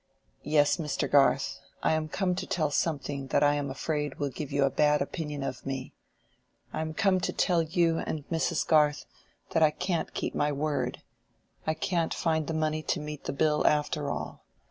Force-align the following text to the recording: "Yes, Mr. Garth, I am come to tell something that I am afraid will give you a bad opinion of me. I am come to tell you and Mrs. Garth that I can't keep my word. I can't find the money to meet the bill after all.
"Yes, 0.41 0.77
Mr. 0.77 1.07
Garth, 1.07 1.59
I 1.83 1.93
am 1.93 2.07
come 2.07 2.33
to 2.33 2.47
tell 2.47 2.71
something 2.71 3.27
that 3.27 3.43
I 3.43 3.53
am 3.53 3.69
afraid 3.69 4.15
will 4.17 4.31
give 4.31 4.51
you 4.51 4.63
a 4.63 4.71
bad 4.71 4.99
opinion 4.99 5.43
of 5.43 5.63
me. 5.63 5.93
I 6.73 6.81
am 6.81 6.95
come 6.95 7.19
to 7.19 7.31
tell 7.31 7.61
you 7.61 7.99
and 7.99 8.27
Mrs. 8.29 8.65
Garth 8.67 9.05
that 9.51 9.61
I 9.61 9.69
can't 9.69 10.15
keep 10.15 10.33
my 10.33 10.51
word. 10.51 11.03
I 11.67 11.75
can't 11.75 12.15
find 12.15 12.47
the 12.47 12.53
money 12.55 12.81
to 12.81 12.99
meet 12.99 13.25
the 13.25 13.31
bill 13.31 13.67
after 13.67 14.09
all. 14.09 14.43